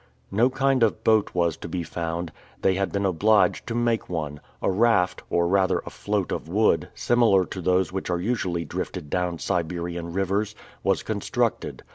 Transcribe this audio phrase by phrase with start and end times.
[0.31, 2.31] No kind of boat was to be found;
[2.63, 6.89] they had been obliged to make one; a raft, or rather a float of wood,
[6.95, 11.83] similar to those which usually are drifted down Siberian rivers, was constructed.